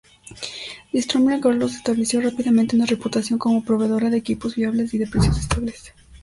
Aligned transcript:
Stromberg-Carlson 0.93 1.69
estableció 1.69 2.21
rápidamente 2.21 2.75
una 2.75 2.87
reputación 2.87 3.37
como 3.37 3.63
proveedora 3.63 4.09
de 4.09 4.17
equipos 4.17 4.55
fiables 4.55 4.95
y 4.95 4.97
de 4.97 5.05
precios 5.05 5.37
estables. 5.37 5.93